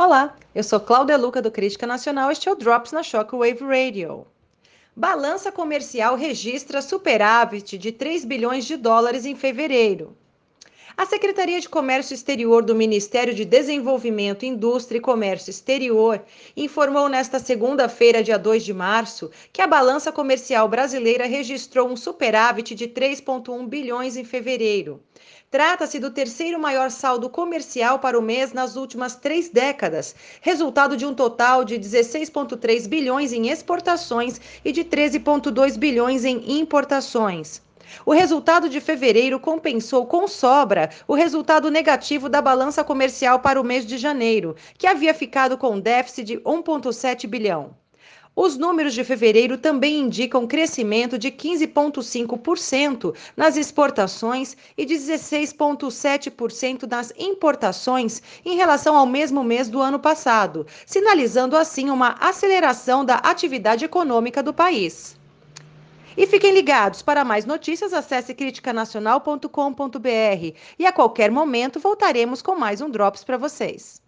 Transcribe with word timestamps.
Olá, 0.00 0.36
eu 0.54 0.62
sou 0.62 0.78
Cláudia 0.78 1.16
Luca 1.16 1.42
do 1.42 1.50
Crítica 1.50 1.84
Nacional. 1.84 2.30
Este 2.30 2.48
é 2.48 2.52
o 2.52 2.54
Drops 2.54 2.92
na 2.92 3.02
Shockwave 3.02 3.64
Radio. 3.64 4.24
Balança 4.94 5.50
comercial 5.50 6.14
registra 6.14 6.80
superávit 6.80 7.76
de 7.76 7.90
3 7.90 8.24
bilhões 8.24 8.64
de 8.64 8.76
dólares 8.76 9.26
em 9.26 9.34
fevereiro. 9.34 10.16
A 10.96 11.04
Secretaria 11.04 11.60
de 11.60 11.68
Comércio 11.68 12.14
Exterior 12.14 12.62
do 12.62 12.74
Ministério 12.74 13.34
de 13.34 13.44
Desenvolvimento, 13.44 14.46
Indústria 14.46 14.98
e 14.98 15.02
Comércio 15.02 15.50
Exterior 15.50 16.24
informou 16.56 17.08
nesta 17.08 17.38
segunda-feira, 17.38 18.22
dia 18.22 18.38
2 18.38 18.64
de 18.64 18.72
março, 18.72 19.30
que 19.52 19.60
a 19.60 19.66
balança 19.66 20.10
comercial 20.10 20.66
brasileira 20.66 21.26
registrou 21.26 21.88
um 21.88 21.96
superávit 21.96 22.74
de 22.74 22.88
3,1 22.88 23.68
bilhões 23.68 24.16
em 24.16 24.24
fevereiro. 24.24 25.00
Trata-se 25.50 25.98
do 25.98 26.10
terceiro 26.10 26.58
maior 26.58 26.90
saldo 26.90 27.28
comercial 27.28 27.98
para 27.98 28.18
o 28.18 28.22
mês 28.22 28.52
nas 28.52 28.74
últimas 28.74 29.14
três 29.14 29.48
décadas, 29.48 30.14
resultado 30.40 30.96
de 30.96 31.06
um 31.06 31.14
total 31.14 31.64
de 31.64 31.78
16,3 31.78 32.88
bilhões 32.88 33.32
em 33.32 33.50
exportações 33.50 34.40
e 34.64 34.72
de 34.72 34.84
13,2 34.84 35.76
bilhões 35.76 36.24
em 36.24 36.58
importações. 36.58 37.62
O 38.04 38.12
resultado 38.12 38.68
de 38.68 38.80
fevereiro 38.80 39.40
compensou 39.40 40.06
com 40.06 40.28
sobra 40.28 40.90
o 41.06 41.14
resultado 41.14 41.70
negativo 41.70 42.28
da 42.28 42.42
balança 42.42 42.84
comercial 42.84 43.40
para 43.40 43.60
o 43.60 43.64
mês 43.64 43.86
de 43.86 43.96
janeiro, 43.96 44.54
que 44.76 44.86
havia 44.86 45.14
ficado 45.14 45.56
com 45.56 45.80
déficit 45.80 46.24
de 46.24 46.36
1,7 46.38 47.26
bilhão. 47.26 47.74
Os 48.40 48.56
números 48.56 48.94
de 48.94 49.02
fevereiro 49.02 49.58
também 49.58 49.98
indicam 49.98 50.46
crescimento 50.46 51.18
de 51.18 51.28
15,5% 51.28 53.12
nas 53.36 53.56
exportações 53.56 54.56
e 54.76 54.84
de 54.84 54.94
16,7% 54.94 56.88
nas 56.88 57.12
importações 57.18 58.22
em 58.44 58.54
relação 58.54 58.96
ao 58.96 59.06
mesmo 59.06 59.42
mês 59.42 59.68
do 59.68 59.80
ano 59.80 59.98
passado, 59.98 60.64
sinalizando 60.86 61.56
assim 61.56 61.90
uma 61.90 62.10
aceleração 62.20 63.04
da 63.04 63.16
atividade 63.16 63.84
econômica 63.84 64.40
do 64.40 64.54
país. 64.54 65.18
E 66.18 66.26
fiquem 66.26 66.52
ligados, 66.52 67.00
para 67.00 67.24
mais 67.24 67.44
notícias, 67.44 67.92
acesse 67.92 68.34
criticanacional.com.br 68.34 70.56
e 70.76 70.84
a 70.84 70.92
qualquer 70.92 71.30
momento 71.30 71.78
voltaremos 71.78 72.42
com 72.42 72.56
mais 72.56 72.80
um 72.80 72.90
Drops 72.90 73.22
para 73.22 73.36
vocês. 73.36 74.02